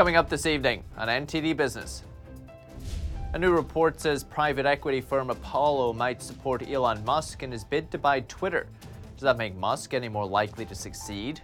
[0.00, 2.04] Coming up this evening on NTD Business.
[3.34, 7.90] A new report says private equity firm Apollo might support Elon Musk in his bid
[7.90, 8.66] to buy Twitter.
[9.16, 11.42] Does that make Musk any more likely to succeed?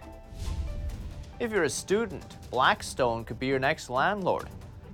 [1.39, 4.49] If you're a student, Blackstone could be your next landlord.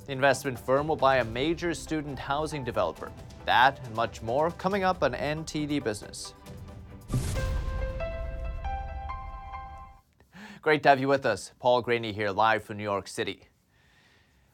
[0.08, 3.14] The investment firm will buy a major student housing developer.
[3.46, 6.34] That and much more coming up on NTD Business.
[10.62, 11.54] Great to have you with us.
[11.62, 13.44] Paul Greaney here, live from New York City.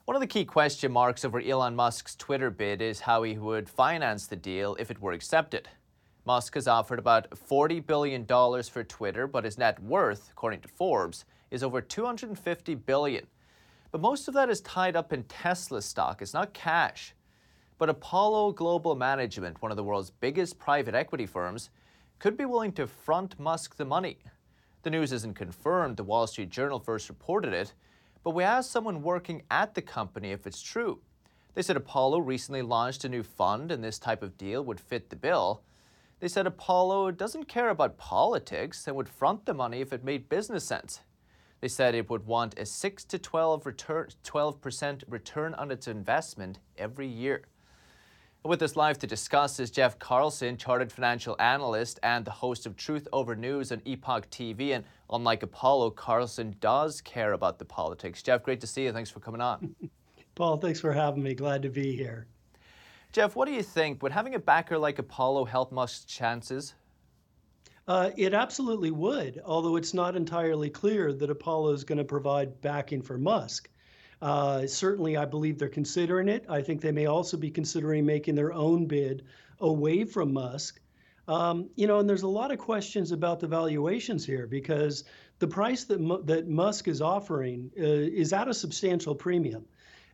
[0.09, 3.70] One of the key question marks over Elon Musk's Twitter bid is how he would
[3.70, 5.70] finance the deal if it were accepted.
[6.26, 11.26] Musk has offered about $40 billion for Twitter, but his net worth, according to Forbes,
[11.52, 13.27] is over 250 billion.
[13.91, 16.23] But most of that is tied up in Tesla stock.
[16.23, 17.13] It's not cash.
[17.77, 21.70] But Apollo Global Management, one of the world's biggest private equity firms,
[22.18, 24.18] could be willing to front Musk the money.
[24.82, 25.98] The news isn't confirmed.
[25.98, 27.73] The Wall Street Journal first reported it,
[28.23, 30.99] but we asked someone working at the company if it's true.
[31.53, 35.09] They said Apollo recently launched a new fund and this type of deal would fit
[35.09, 35.63] the bill.
[36.20, 40.29] They said Apollo doesn't care about politics and would front the money if it made
[40.29, 41.01] business sense.
[41.61, 46.59] They said it would want a 6 to 12 return, 12% return on its investment
[46.77, 47.43] every year.
[48.45, 52.77] With us live to discuss is Jeff Carlson, chartered financial analyst and the host of
[52.77, 54.73] Truth Over News on Epoch TV.
[54.73, 58.23] And unlike Apollo, Carlson does care about the politics.
[58.23, 58.93] Jeff, great to see you.
[58.93, 59.76] Thanks for coming on.
[60.35, 61.34] Paul, thanks for having me.
[61.34, 62.27] Glad to be here.
[63.12, 64.01] Jeff, what do you think?
[64.01, 66.75] Would having a backer like Apollo help Musk's chances?
[67.90, 72.62] Uh, it absolutely would, although it's not entirely clear that Apollo is going to provide
[72.62, 73.69] backing for Musk.
[74.22, 76.45] Uh, certainly, I believe they're considering it.
[76.50, 79.23] I think they may also be considering making their own bid
[79.59, 80.81] away from Musk.
[81.28, 85.03] Um, you know, and there's a lot of questions about the valuations here because
[85.38, 89.66] the price that that Musk is offering uh, is at a substantial premium.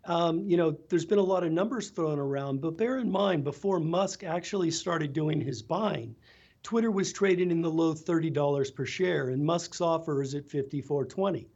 [0.03, 3.43] Um, you know, there's been a lot of numbers thrown around, but bear in mind,
[3.43, 6.15] before Musk actually started doing his buying,
[6.61, 11.47] Twitter was trading in the low $30 per share, and Musk's offer is at 54.20.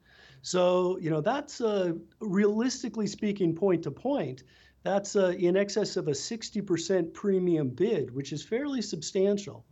[0.42, 4.44] So, you know, that's uh, realistically speaking, point to point,
[4.84, 9.66] that's uh, in excess of a 60% premium bid, which is fairly substantial.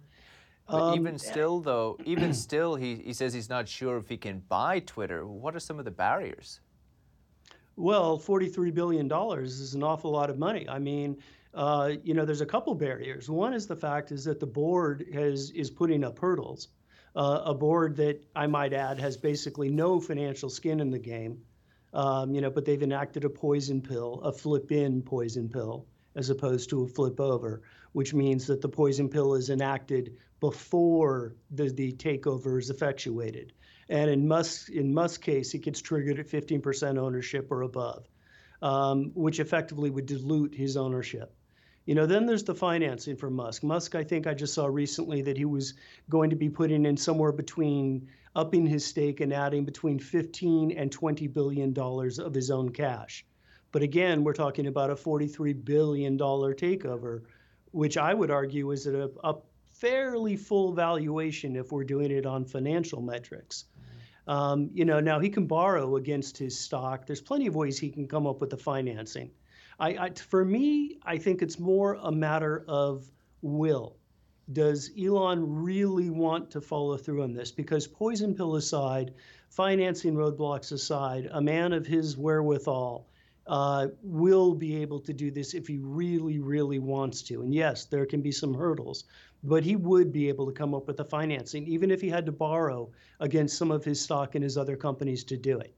[0.70, 4.18] But um, even still, though, even still, he, he says he's not sure if he
[4.18, 5.26] can buy Twitter.
[5.26, 6.60] What are some of the barriers?
[7.78, 9.10] Well, $43 billion
[9.42, 10.68] is an awful lot of money.
[10.68, 11.18] I mean,
[11.54, 13.30] uh, you know, there's a couple barriers.
[13.30, 16.70] One is the fact is that the board has is putting up hurdles
[17.18, 21.42] uh, a board that I might add has basically no financial skin in the game.
[21.92, 26.70] Um, you know, but they've enacted a poison pill, a flip-in poison pill, as opposed
[26.70, 27.64] to a flip over,
[27.94, 33.52] which means that the poison pill is enacted before the, the takeover is effectuated.
[33.90, 38.06] And in Musk in Musk's case, it gets triggered at 15% ownership or above,
[38.62, 41.34] um, which effectively would dilute his ownership.
[41.88, 43.64] You know, then there's the financing for Musk.
[43.64, 45.74] Musk, I think I just saw recently that he was
[46.10, 50.92] going to be putting in somewhere between upping his stake and adding between 15 and
[50.92, 53.26] 20 billion dollars of his own cash.
[53.72, 57.22] But again, we're talking about a 43 billion dollar takeover,
[57.72, 59.36] which I would argue is at a, a
[59.72, 63.64] fairly full valuation if we're doing it on financial metrics.
[64.28, 67.06] Um, you know, now he can borrow against his stock.
[67.06, 69.32] There's plenty of ways he can come up with the financing.
[69.80, 73.12] I, I, for me, I think it's more a matter of
[73.42, 73.98] will.
[74.52, 77.52] Does Elon really want to follow through on this?
[77.52, 79.14] Because poison pill aside,
[79.50, 83.08] financing roadblocks aside, a man of his wherewithal
[83.46, 87.42] uh, will be able to do this if he really, really wants to.
[87.44, 89.04] And yes, there can be some hurdles,
[89.44, 92.26] but he would be able to come up with the financing, even if he had
[92.26, 92.90] to borrow
[93.20, 95.77] against some of his stock in his other companies to do it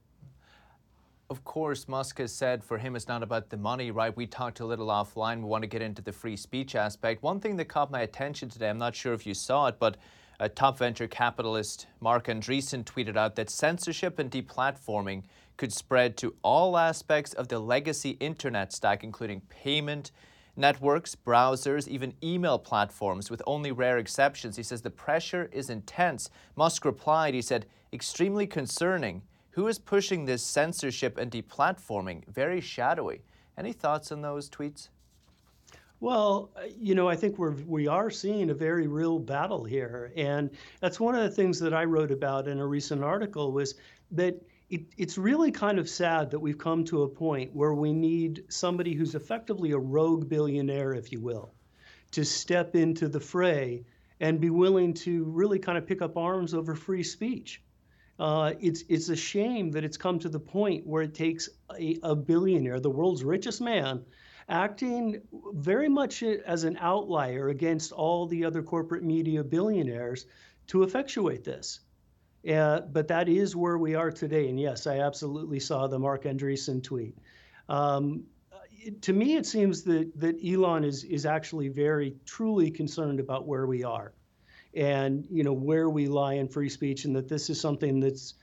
[1.30, 4.14] of course, Musk has said for him it's not about the money, right?
[4.14, 5.38] We talked a little offline.
[5.38, 7.22] We want to get into the free speech aspect.
[7.22, 9.96] One thing that caught my attention today, I'm not sure if you saw it, but
[10.40, 15.22] a top venture capitalist, Marc Andreessen, tweeted out that censorship and deplatforming
[15.56, 20.10] could spread to all aspects of the legacy internet stack, including payment
[20.56, 24.56] networks, browsers, even email platforms, with only rare exceptions.
[24.56, 26.28] He says the pressure is intense.
[26.56, 29.22] Musk replied, he said, extremely concerning.
[29.60, 32.26] Who is pushing this censorship and deplatforming?
[32.28, 33.20] Very shadowy.
[33.58, 34.88] Any thoughts on those tweets?
[36.00, 36.48] Well,
[36.78, 40.48] you know, I think we're we are seeing a very real battle here, and
[40.80, 43.74] that's one of the things that I wrote about in a recent article was
[44.12, 47.92] that it, it's really kind of sad that we've come to a point where we
[47.92, 51.52] need somebody who's effectively a rogue billionaire, if you will,
[52.12, 53.84] to step into the fray
[54.20, 57.60] and be willing to really kind of pick up arms over free speech.
[58.20, 61.98] Uh, it's it's a shame that it's come to the point where it takes a,
[62.02, 64.04] a billionaire, the world's richest man,
[64.50, 65.22] acting
[65.54, 70.26] very much as an outlier against all the other corporate media billionaires
[70.66, 71.80] to effectuate this.
[72.46, 74.50] Uh, but that is where we are today.
[74.50, 77.16] And yes, I absolutely saw the Marc Andreessen tweet.
[77.70, 78.24] Um,
[79.00, 83.66] to me, it seems that, that Elon is, is actually very truly concerned about where
[83.66, 84.12] we are
[84.74, 88.34] and you know where we lie in free speech and that this is something that's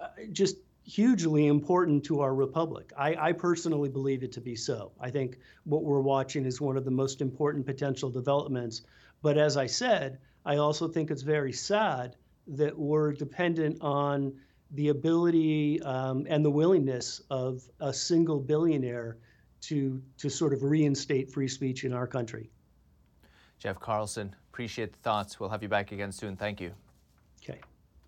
[0.00, 2.92] uh, just hugely important to our republic.
[2.96, 4.92] I, I, personally believe it to be so.
[5.00, 8.82] I think what we're watching is one of the most important potential developments.
[9.22, 12.16] But as I said, I also think it's very sad
[12.48, 14.34] that we're dependent on
[14.72, 19.16] the ability um, and the willingness of a single billionaire
[19.62, 22.50] to to sort of reinstate free speech in our country.
[23.64, 25.40] Jeff Carlson, appreciate the thoughts.
[25.40, 26.36] We'll have you back again soon.
[26.36, 26.72] Thank you.
[27.42, 27.58] Okay.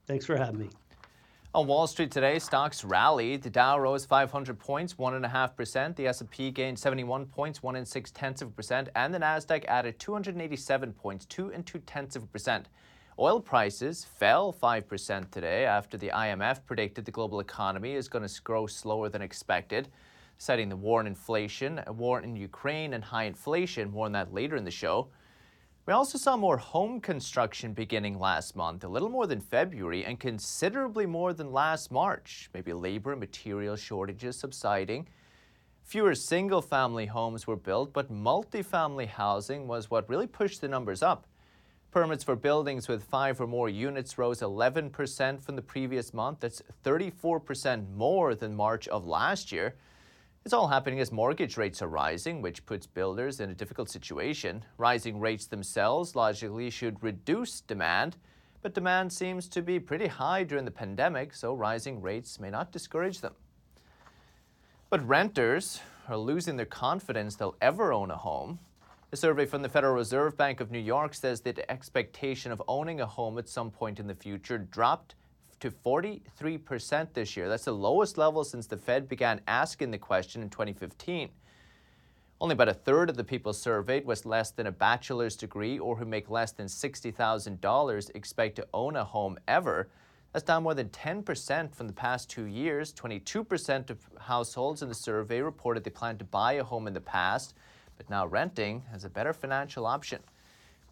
[0.05, 0.69] Thanks for having me.
[1.55, 3.43] On Wall Street today, stocks rallied.
[3.43, 5.97] The Dow rose 500 points, one and a half percent.
[5.97, 9.65] The S&P gained 71 points, one and six tenths of a percent, and the Nasdaq
[9.65, 12.69] added 287 points, two and two tenths of a percent.
[13.19, 18.43] Oil prices fell 5% today after the IMF predicted the global economy is going to
[18.43, 19.89] grow slower than expected,
[20.37, 23.91] citing the war and inflation, a war in Ukraine, and high inflation.
[23.91, 25.09] More on that later in the show.
[25.87, 30.19] We also saw more home construction beginning last month, a little more than February, and
[30.19, 32.51] considerably more than last March.
[32.53, 35.07] Maybe labor and material shortages subsiding.
[35.85, 41.05] Fewer single family homes were built, but multifamily housing was what really pushed the numbers
[41.05, 41.29] up.
[41.93, 46.41] Permits for buildings with five or more units rose 11% from the previous month.
[46.41, 49.77] That's 34% more than March of last year.
[50.47, 54.65] It's all happening as mortgage rates are rising, which puts builders in a difficult situation.
[54.79, 58.17] Rising rates themselves logically should reduce demand,
[58.63, 62.71] but demand seems to be pretty high during the pandemic, so rising rates may not
[62.71, 63.35] discourage them.
[64.89, 68.61] But renters are losing their confidence they'll ever own a home.
[69.11, 72.63] A survey from the Federal Reserve Bank of New York says that the expectation of
[72.69, 75.17] owning a home at some point in the future dropped
[75.61, 77.49] to 43% this year.
[77.49, 81.31] That's the lowest level since the Fed began asking the question in 2015.
[82.39, 85.97] Only about a third of the people surveyed with less than a bachelor's degree or
[85.97, 89.89] who make less than $60,000 expect to own a home ever.
[90.33, 92.93] That's down more than 10% from the past two years.
[92.93, 97.01] 22% of households in the survey reported they planned to buy a home in the
[97.01, 97.55] past,
[97.97, 100.21] but now renting as a better financial option.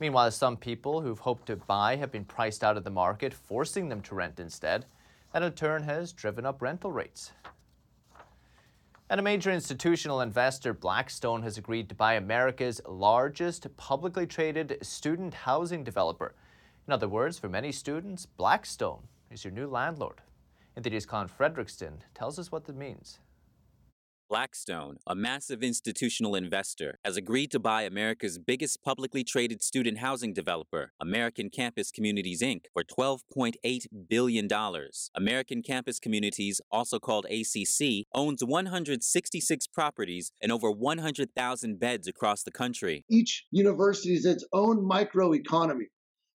[0.00, 3.88] Meanwhile, some people who've hoped to buy have been priced out of the market, forcing
[3.88, 4.87] them to rent instead.
[5.32, 7.32] That in turn has driven up rental rates.
[9.08, 15.35] And a major institutional investor, Blackstone, has agreed to buy America's largest publicly traded student
[15.35, 16.35] housing developer.
[16.87, 20.23] In other words, for many students, Blackstone is your new landlord.
[20.76, 23.20] NTD's Colin Fredrickson tells us what that means.
[24.35, 30.33] Blackstone, a massive institutional investor, has agreed to buy America's biggest publicly traded student housing
[30.33, 34.49] developer, American Campus Communities Inc., for $12.8 billion.
[35.15, 42.51] American Campus Communities, also called ACC, owns 166 properties and over 100,000 beds across the
[42.51, 43.05] country.
[43.09, 45.91] Each university is its own microeconomy.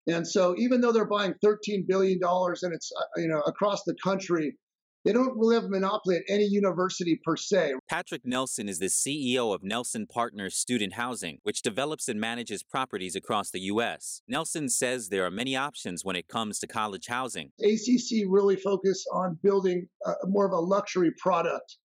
[0.06, 3.96] And so even though they're buying $13 billion and it's uh, you know across the
[4.04, 4.58] country,
[5.06, 7.74] they don't really have a monopoly at any university per se.
[7.88, 13.16] Patrick Nelson is the CEO of Nelson Partners Student Housing, which develops and manages properties
[13.16, 14.22] across the U.S.
[14.28, 17.52] Nelson says there are many options when it comes to college housing.
[17.62, 21.78] ACC really focus on building a, more of a luxury product.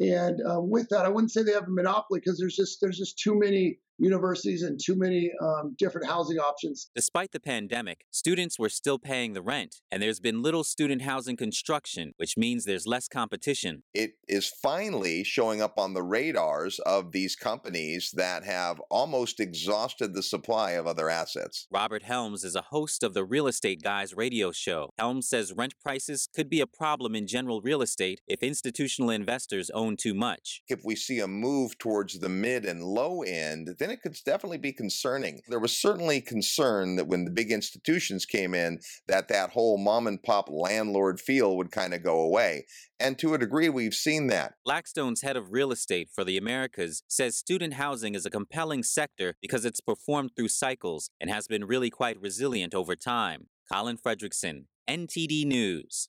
[0.00, 2.98] And uh, with that, I wouldn't say they have a monopoly because there's just there's
[2.98, 6.90] just too many universities and too many um, different housing options.
[6.94, 11.36] Despite the pandemic, students were still paying the rent, and there's been little student housing
[11.36, 13.82] construction, which means there's less competition.
[13.92, 20.14] It is finally showing up on the radars of these companies that have almost exhausted
[20.14, 21.66] the supply of other assets.
[21.70, 24.90] Robert Helms is a host of the Real Estate Guys radio show.
[24.98, 29.70] Helms says rent prices could be a problem in general real estate if institutional investors
[29.70, 30.62] own too much.
[30.68, 34.56] If we see a move towards the mid and low end, then it could definitely
[34.56, 35.42] be concerning.
[35.46, 40.06] There was certainly concern that when the big institutions came in, that that whole mom
[40.06, 42.64] and pop landlord feel would kind of go away.
[42.98, 44.54] And to a degree, we've seen that.
[44.64, 49.34] Blackstone's head of real estate for the Americas says student housing is a compelling sector
[49.42, 53.48] because it's performed through cycles and has been really quite resilient over time.
[53.70, 56.08] Colin Fredrickson, NTD News.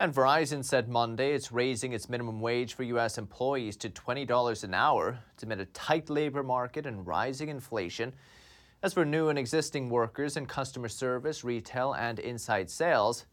[0.00, 3.16] And Verizon said Monday it's raising its minimum wage for U.S.
[3.16, 8.12] employees to $20 an hour to meet a tight labor market and rising inflation.
[8.82, 13.24] As for new and existing workers in customer service, retail, and inside sales,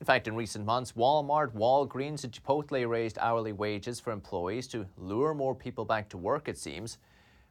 [0.00, 4.86] In fact, in recent months, Walmart, Walgreens, and Chipotle raised hourly wages for employees to
[4.98, 6.98] lure more people back to work, it seems.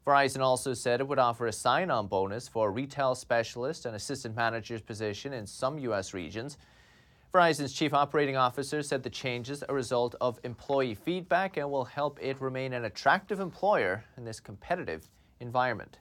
[0.05, 3.95] Verizon also said it would offer a sign on bonus for a retail specialist and
[3.95, 6.13] assistant manager's position in some U.S.
[6.13, 6.57] regions.
[7.35, 11.83] Verizon's chief operating officer said the changes are a result of employee feedback and will
[11.83, 15.09] help it remain an attractive employer in this competitive
[15.41, 15.99] environment.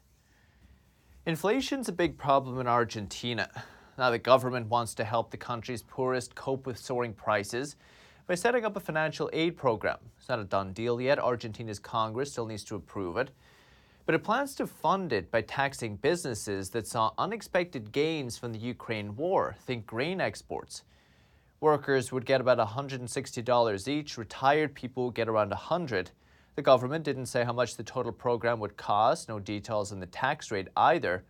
[1.27, 3.51] Inflation's a big problem in Argentina.
[3.99, 7.75] Now, the government wants to help the country's poorest cope with soaring prices
[8.29, 9.99] by setting up a financial aid program.
[10.17, 11.19] It's not a done deal yet.
[11.19, 13.33] Argentina's Congress still needs to approve it.
[14.07, 18.59] But it plans to fund it by taxing businesses that saw unexpected gains from the
[18.61, 19.57] Ukraine war.
[19.67, 20.85] Think grain exports.
[21.61, 26.11] Workers would get about $160 each, retired people would get around 100
[26.57, 30.07] The government didn't say how much the total program would cost, no details on the
[30.07, 31.25] tax rate either.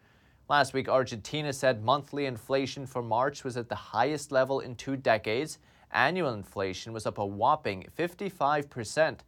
[0.49, 4.97] Last week, Argentina said monthly inflation for March was at the highest level in two
[4.97, 5.59] decades.
[5.93, 9.21] Annual inflation was up a whopping 55%.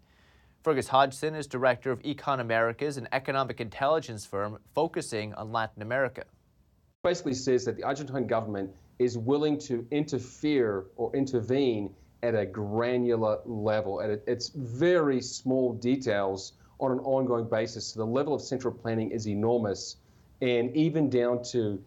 [0.62, 6.24] Fergus Hodgson is director of Econ Americas, an economic intelligence firm focusing on Latin America.
[7.04, 13.38] Basically says that the Argentine government is willing to interfere or intervene at a granular
[13.44, 17.86] level, at its very small details on an ongoing basis.
[17.86, 19.96] So the level of central planning is enormous
[20.40, 21.82] and even down to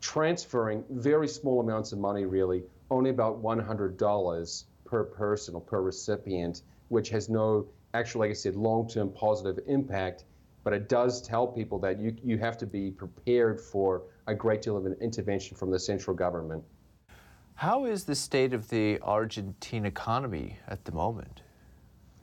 [0.00, 6.62] transferring very small amounts of money, really, only about $100 per person or per recipient,
[6.88, 10.24] which has no actual, like I said, long term positive impact.
[10.64, 14.62] But it does tell people that you, you have to be prepared for a great
[14.62, 16.62] deal of an intervention from the central government.
[17.54, 21.42] How is the state of the Argentine economy at the moment?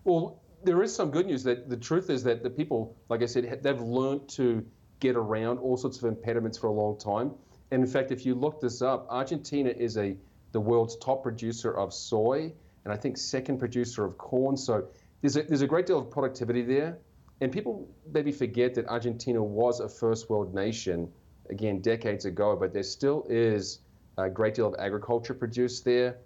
[0.03, 1.43] Well, there is some good news.
[1.43, 4.65] That the truth is that the people, like I said, they've learned to
[4.99, 7.31] get around all sorts of impediments for a long time.
[7.71, 10.17] And in fact, if you look this up, Argentina is a
[10.51, 12.51] the world's top producer of soy,
[12.83, 14.57] and I think second producer of corn.
[14.57, 14.87] So
[15.21, 16.97] there's a, there's a great deal of productivity there.
[17.41, 21.09] And people maybe forget that Argentina was a first world nation,
[21.49, 23.79] again, decades ago, but there still is
[24.17, 26.17] a great deal of agriculture produced there.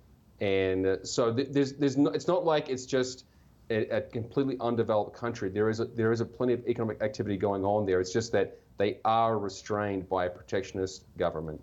[0.42, 3.26] And uh, so there's, there's no, it's not like it's just
[3.70, 5.50] a, a completely undeveloped country.
[5.50, 8.00] There is, a, there is a plenty of economic activity going on there.
[8.02, 11.62] It's just that they are restrained by a protectionist government.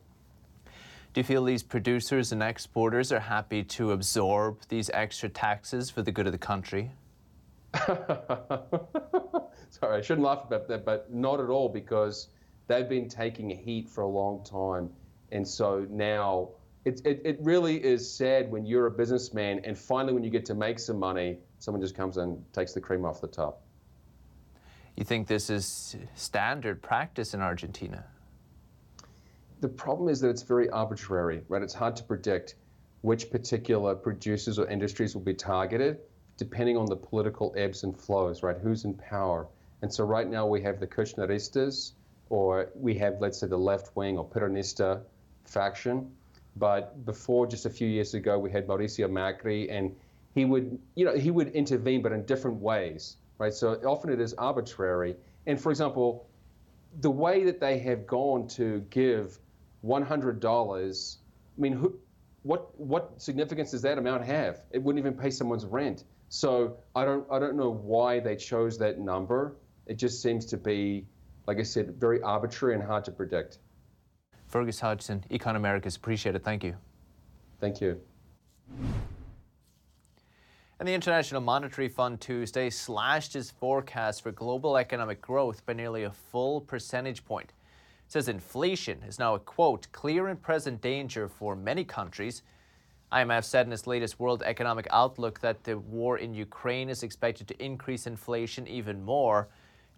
[1.12, 6.02] Do you feel these producers and exporters are happy to absorb these extra taxes for
[6.02, 6.92] the good of the country?
[9.70, 12.28] Sorry, I shouldn't laugh about that, but not at all because
[12.66, 14.90] they've been taking heat for a long time.
[15.32, 16.50] And so now
[16.84, 20.44] it, it, it really is sad when you're a businessman and finally when you get
[20.46, 23.62] to make some money, someone just comes and takes the cream off the top.
[24.96, 28.04] You think this is standard practice in Argentina?
[29.60, 31.62] The problem is that it's very arbitrary, right?
[31.62, 32.56] It's hard to predict
[33.02, 35.98] which particular producers or industries will be targeted
[36.40, 38.56] depending on the political ebbs and flows, right?
[38.58, 39.46] Who's in power?
[39.82, 41.92] And so right now we have the Kirchneristas,
[42.28, 45.02] or we have, let's say, the left wing or Peronista
[45.44, 46.10] faction.
[46.56, 49.94] But before, just a few years ago, we had Mauricio Macri, and
[50.34, 53.54] he would, you know, he would intervene, but in different ways right?
[53.54, 55.16] So often it is arbitrary.
[55.46, 56.28] And for example,
[57.00, 59.38] the way that they have gone to give
[59.84, 61.16] $100,
[61.56, 61.98] I mean, who,
[62.42, 64.60] what what significance does that amount have?
[64.70, 66.04] It wouldn't even pay someone's rent.
[66.30, 69.56] So I don't I don't know why they chose that number.
[69.86, 71.04] It just seems to be,
[71.46, 73.58] like I said, very arbitrary and hard to predict.
[74.46, 76.44] Fergus Hodgson, Econ Americas, appreciate it.
[76.44, 76.76] Thank you.
[77.60, 78.00] Thank you.
[80.78, 86.04] And the International Monetary Fund Tuesday slashed its forecast for global economic growth by nearly
[86.04, 87.52] a full percentage point.
[88.06, 92.42] It says inflation is now a quote, clear and present danger for many countries.
[93.12, 97.48] IMF said in its latest World Economic Outlook that the war in Ukraine is expected
[97.48, 99.48] to increase inflation even more.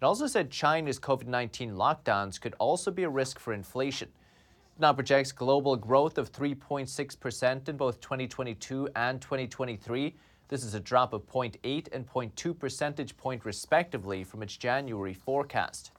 [0.01, 4.09] It also said China's COVID 19 lockdowns could also be a risk for inflation.
[4.75, 10.15] It now projects global growth of 3.6% in both 2022 and 2023
[10.53, 15.91] this is a drop of 0.8 and 0.2 percentage point respectively from its January forecast.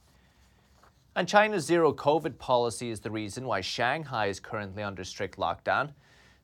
[1.16, 5.90] And China's zero COVID policy is the reason why Shanghai is currently under strict lockdown.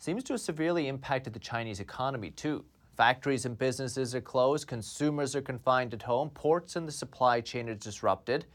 [0.01, 2.65] Seems to have severely impacted the Chinese economy too.
[2.97, 7.69] Factories and businesses are closed, consumers are confined at home, ports and the supply chain
[7.69, 8.47] are disrupted.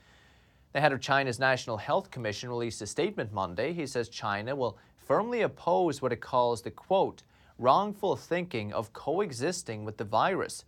[0.73, 3.73] The head of China's National Health Commission released a statement Monday.
[3.73, 7.21] He says China will firmly oppose what it calls the quote,
[7.59, 10.65] wrongful thinking of coexisting with the virus.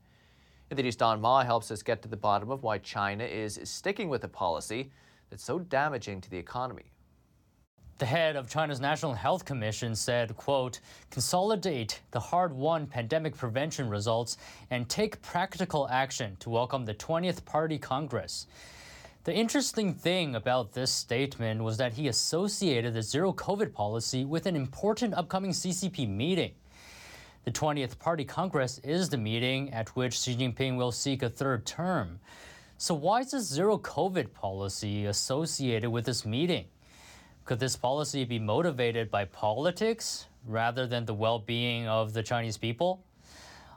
[0.78, 4.24] East Don Ma helps us get to the bottom of why China is sticking with
[4.26, 4.92] a policy
[5.32, 6.92] that's so damaging to the economy.
[8.00, 14.38] The head of China's National Health Commission said, quote, consolidate the hard-won pandemic prevention results
[14.70, 18.46] and take practical action to welcome the 20th Party Congress.
[19.24, 24.46] The interesting thing about this statement was that he associated the zero COVID policy with
[24.46, 26.52] an important upcoming CCP meeting.
[27.46, 31.66] The 20th Party Congress is the meeting at which Xi Jinping will seek a third
[31.66, 32.20] term.
[32.78, 36.66] So, why is this zero COVID policy associated with this meeting?
[37.47, 42.57] Could this policy be motivated by politics rather than the well being of the Chinese
[42.57, 43.05] people?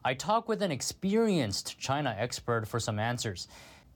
[0.03, 3.47] I talked with an experienced China expert for some answers.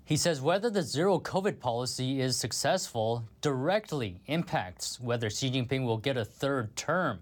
[0.05, 5.99] He says whether the zero COVID policy is successful directly impacts whether Xi Jinping will
[5.99, 7.19] get a third term.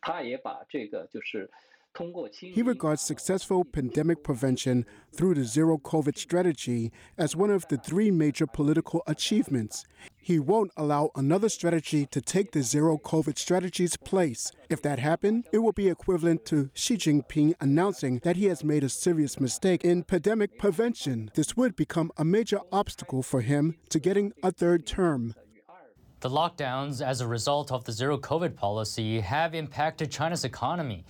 [0.00, 1.50] 他也把这个就是。
[2.39, 8.11] he regards successful pandemic prevention through the zero COVID strategy as one of the three
[8.11, 9.85] major political achievements.
[10.15, 14.51] He won't allow another strategy to take the zero COVID strategy's place.
[14.69, 18.83] If that happened, it would be equivalent to Xi Jinping announcing that he has made
[18.83, 21.31] a serious mistake in pandemic prevention.
[21.33, 25.33] This would become a major obstacle for him to getting a third term.
[26.21, 31.05] The lockdowns as a result of the zero COVID policy have impacted China's economy.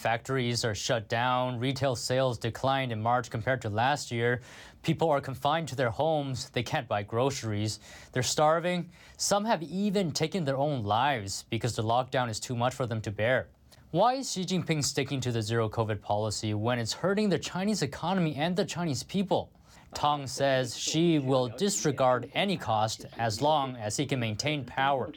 [0.00, 4.40] Factories are shut down, retail sales declined in March compared to last year.
[4.82, 7.80] People are confined to their homes, they can't buy groceries,
[8.12, 8.88] they're starving.
[9.18, 13.02] Some have even taken their own lives because the lockdown is too much for them
[13.02, 13.48] to bear.
[13.90, 17.82] Why is Xi Jinping sticking to the zero COVID policy when it's hurting the Chinese
[17.82, 19.50] economy and the Chinese people?
[19.92, 25.12] Tang says Xi will disregard any cost as long as he can maintain power.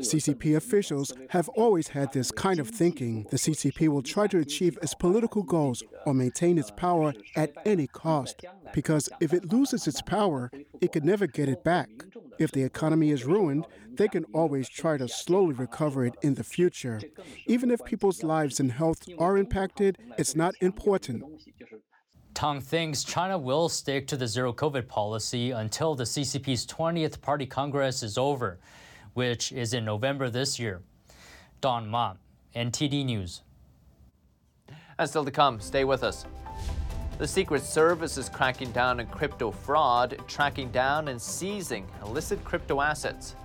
[0.00, 3.26] CCP officials have always had this kind of thinking.
[3.30, 7.86] The CCP will try to achieve its political goals or maintain its power at any
[7.86, 8.44] cost.
[8.72, 10.50] Because if it loses its power,
[10.80, 11.88] it can never get it back.
[12.38, 16.44] If the economy is ruined, they can always try to slowly recover it in the
[16.44, 17.00] future.
[17.46, 21.24] Even if people's lives and health are impacted, it's not important.
[22.34, 27.46] Tang thinks China will stick to the zero COVID policy until the CCP's 20th Party
[27.46, 28.58] Congress is over,
[29.12, 30.82] which is in November this year.
[31.60, 32.14] Don Ma,
[32.56, 33.42] NTD News.
[34.98, 36.26] And still to come, stay with us.
[37.18, 42.80] The Secret Service is cracking down on crypto fraud, tracking down and seizing illicit crypto
[42.80, 43.36] assets.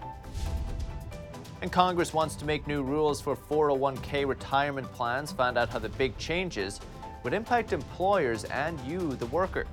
[1.61, 5.31] And Congress wants to make new rules for 401k retirement plans.
[5.31, 6.79] Find out how the big changes
[7.23, 9.65] would impact employers and you, the worker.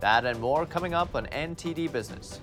[0.00, 2.40] That and more coming up on NTD Business.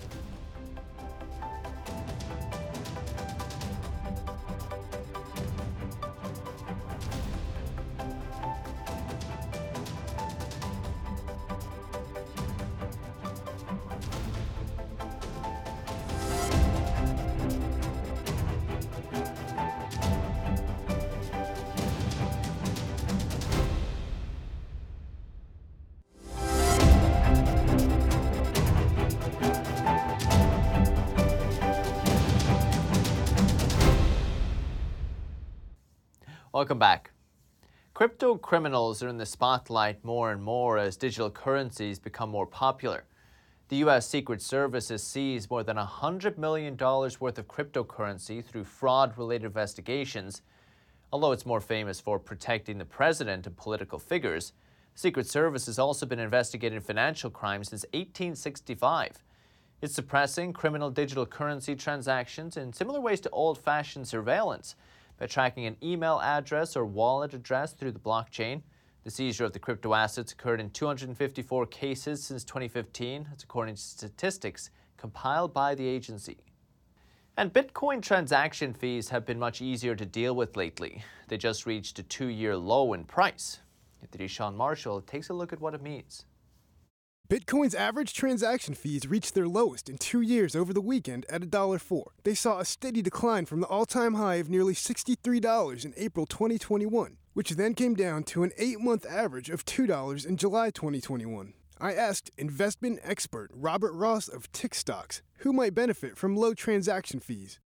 [36.58, 37.12] Welcome back.
[37.94, 43.04] Crypto criminals are in the spotlight more and more as digital currencies become more popular.
[43.68, 44.08] The U.S.
[44.08, 50.42] Secret Service has seized more than $100 million worth of cryptocurrency through fraud related investigations.
[51.12, 54.52] Although it's more famous for protecting the president and political figures,
[54.96, 59.22] Secret Service has also been investigating financial crimes since 1865.
[59.80, 64.74] It's suppressing criminal digital currency transactions in similar ways to old fashioned surveillance
[65.18, 68.62] by tracking an email address or wallet address through the blockchain.
[69.04, 73.80] The seizure of the crypto assets occurred in 254 cases since 2015, that's according to
[73.80, 76.38] statistics compiled by the agency.
[77.36, 81.04] And Bitcoin transaction fees have been much easier to deal with lately.
[81.28, 83.60] They just reached a two year low in price.
[84.26, 86.24] Sean Marshall takes a look at what it means.
[87.30, 92.04] Bitcoin's average transaction fees reached their lowest in two years over the weekend at $1.04.
[92.24, 96.24] They saw a steady decline from the all time high of nearly $63 in April
[96.24, 101.52] 2021, which then came down to an eight month average of $2 in July 2021.
[101.78, 107.60] I asked investment expert Robert Ross of TickStocks who might benefit from low transaction fees.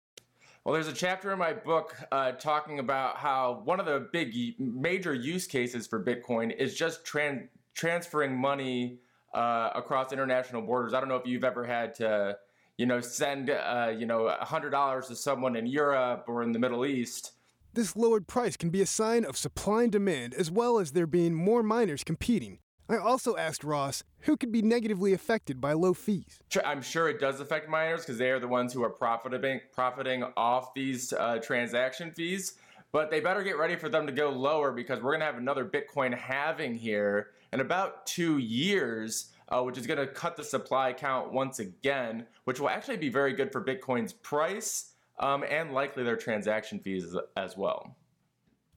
[0.63, 4.33] Well, there's a chapter in my book uh, talking about how one of the big
[4.57, 9.01] major use cases for Bitcoin is just tran- transferring money
[9.33, 10.93] uh, across international borders.
[10.93, 12.37] I don't know if you've ever had to,
[12.77, 16.85] you know, send, uh, you know, $100 to someone in Europe or in the Middle
[16.85, 17.33] East.
[17.73, 21.07] This lowered price can be a sign of supply and demand as well as there
[21.07, 22.59] being more miners competing.
[22.89, 26.41] I also asked Ross who could be negatively affected by low fees.
[26.65, 30.25] I'm sure it does affect miners because they are the ones who are profiting profiting
[30.35, 32.55] off these uh, transaction fees.
[32.91, 35.37] But they better get ready for them to go lower because we're going to have
[35.37, 40.43] another Bitcoin halving here in about two years, uh, which is going to cut the
[40.43, 45.73] supply count once again, which will actually be very good for Bitcoin's price um, and
[45.73, 47.95] likely their transaction fees as well.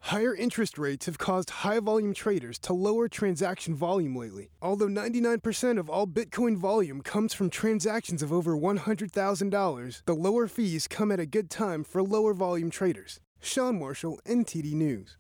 [0.09, 4.51] Higher interest rates have caused high volume traders to lower transaction volume lately.
[4.61, 10.87] Although 99% of all Bitcoin volume comes from transactions of over $100,000, the lower fees
[10.87, 13.19] come at a good time for lower volume traders.
[13.45, 15.19] Sean Marshall, NTD News.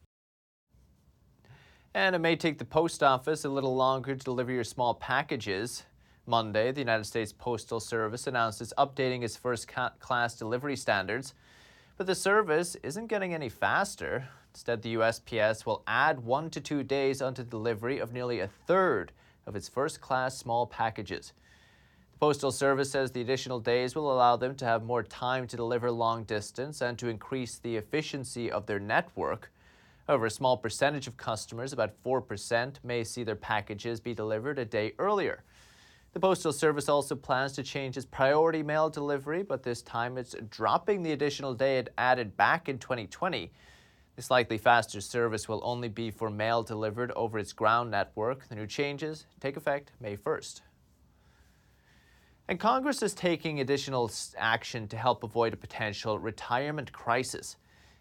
[1.93, 5.85] And it may take the post office a little longer to deliver your small packages.
[6.27, 11.35] Monday, the United States Postal Service announced it's updating its first class delivery standards.
[11.99, 14.27] But the service isn't getting any faster.
[14.55, 19.13] Instead, the USPS will add one to two days onto delivery of nearly a third
[19.47, 21.35] of its first class small packages.
[22.25, 25.91] Postal Service says the additional days will allow them to have more time to deliver
[25.91, 29.53] long distance and to increase the efficiency of their network.
[30.07, 34.65] However, a small percentage of customers, about 4%, may see their packages be delivered a
[34.65, 35.45] day earlier.
[36.15, 40.35] The Postal Service also plans to change its priority mail delivery, but this time it's
[40.49, 43.53] dropping the additional day it added back in 2020
[44.17, 48.49] this likely faster service will only be for mail delivered over its ground network.
[48.49, 50.61] The new changes take effect May 1st.
[52.47, 57.57] And Congress is taking additional action to help avoid a potential retirement crisis.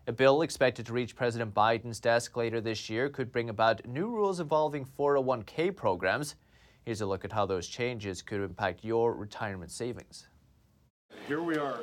[0.08, 4.08] A bill expected to reach President Biden's desk later this year could bring about new
[4.08, 6.36] rules involving 401k programs.
[6.84, 10.28] Here's a look at how those changes could impact your retirement savings.
[11.26, 11.80] Here we are.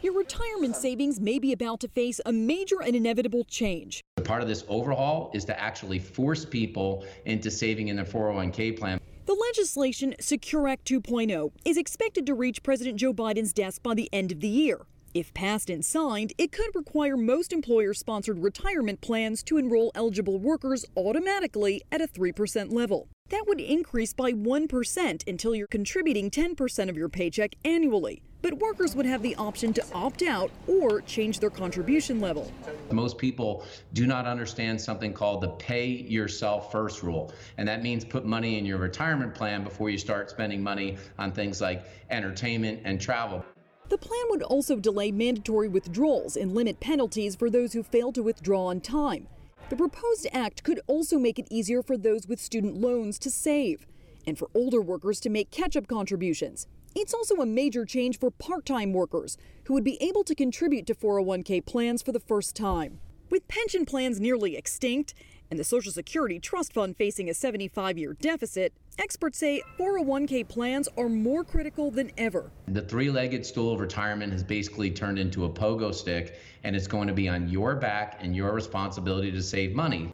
[0.00, 4.00] Your retirement savings may be about to face a major and inevitable change.
[4.22, 9.00] Part of this overhaul is to actually force people into saving in their 401k plan.
[9.26, 14.10] The legislation, Secure Act 2.0, is expected to reach President Joe Biden's desk by the
[14.12, 14.82] end of the year.
[15.14, 20.38] If passed and signed, it could require most employer sponsored retirement plans to enroll eligible
[20.38, 23.08] workers automatically at a 3% level.
[23.30, 28.94] That would increase by 1% until you're contributing 10% of your paycheck annually but workers
[28.94, 32.52] would have the option to opt out or change their contribution level.
[32.92, 37.32] Most people do not understand something called the pay yourself first rule.
[37.56, 41.32] And that means put money in your retirement plan before you start spending money on
[41.32, 43.42] things like entertainment and travel.
[43.88, 48.22] The plan would also delay mandatory withdrawals and limit penalties for those who fail to
[48.22, 49.26] withdraw on time.
[49.70, 53.86] The proposed act could also make it easier for those with student loans to save
[54.26, 56.66] and for older workers to make catch up contributions.
[56.96, 60.86] It's also a major change for part time workers who would be able to contribute
[60.86, 63.00] to 401k plans for the first time.
[63.30, 65.12] With pension plans nearly extinct
[65.50, 70.88] and the Social Security Trust Fund facing a 75 year deficit, experts say 401k plans
[70.96, 72.52] are more critical than ever.
[72.68, 76.86] The three legged stool of retirement has basically turned into a pogo stick, and it's
[76.86, 80.12] going to be on your back and your responsibility to save money.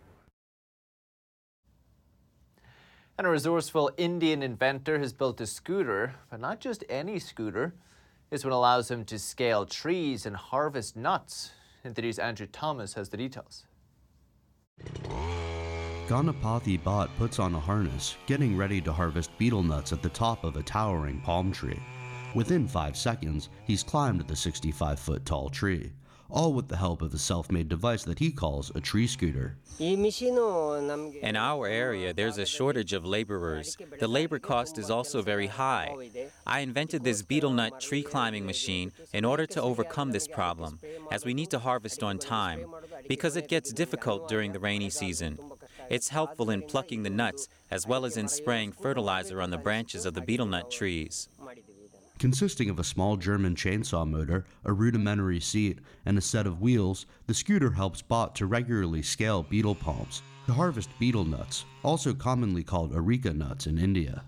[3.21, 7.75] And a resourceful Indian inventor has built a scooter, but not just any scooter.
[8.31, 11.51] This one allows him to scale trees and harvest nuts.
[11.85, 13.67] NTD's Andrew Thomas has the details.
[16.09, 20.43] Ganapathy Bhatt puts on a harness, getting ready to harvest betel nuts at the top
[20.43, 21.83] of a towering palm tree.
[22.35, 25.93] Within five seconds, he's climbed the 65 foot tall tree
[26.31, 29.57] all with the help of a self made device that he calls a tree scooter.
[29.79, 33.77] In our area, there's a shortage of laborers.
[33.99, 35.97] The labor cost is also very high.
[36.47, 40.79] I invented this betel nut tree climbing machine in order to overcome this problem,
[41.11, 42.67] as we need to harvest on time,
[43.09, 45.39] because it gets difficult during the rainy season.
[45.89, 50.07] It's helpful in plucking the nuts as well as in spraying fertilizer on the branches
[50.07, 51.29] of the betel nut trees.
[52.21, 57.07] Consisting of a small German chainsaw motor, a rudimentary seat, and a set of wheels,
[57.27, 62.63] the scooter helps Bhatt to regularly scale betel palms to harvest betel nuts, also commonly
[62.63, 64.23] called areca nuts in India.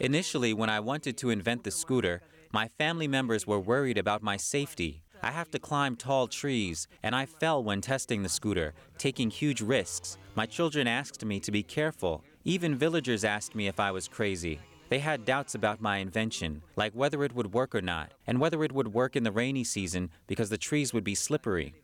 [0.00, 2.20] Initially, when I wanted to invent the scooter,
[2.52, 5.04] my family members were worried about my safety.
[5.22, 9.60] I have to climb tall trees, and I fell when testing the scooter, taking huge
[9.60, 10.18] risks.
[10.34, 12.24] My children asked me to be careful.
[12.44, 14.58] Even villagers asked me if I was crazy.
[14.88, 18.62] They had doubts about my invention, like whether it would work or not, and whether
[18.62, 21.74] it would work in the rainy season because the trees would be slippery.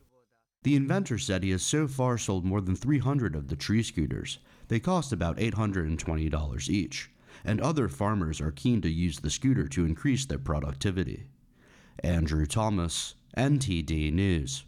[0.63, 4.39] The inventor said he has so far sold more than 300 of the tree scooters.
[4.69, 7.11] They cost about $820 each,
[7.43, 11.27] and other farmers are keen to use the scooter to increase their productivity.
[11.99, 14.63] Andrew Thomas, NTD News.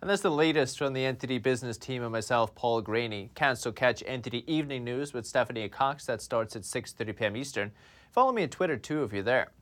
[0.00, 3.28] And that's the latest from the NTD Business team and myself, Paul Greaney.
[3.34, 6.06] Can catch NTD Evening News with Stephanie Cox.
[6.06, 7.36] That starts at 6.30 p.m.
[7.36, 7.72] Eastern.
[8.10, 9.52] Follow me on Twitter, too, if you're there.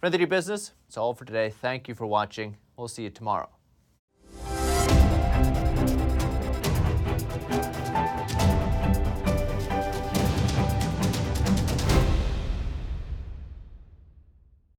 [0.00, 1.50] For NTD Business, it's all for today.
[1.50, 2.56] Thank you for watching.
[2.74, 3.50] We'll see you tomorrow.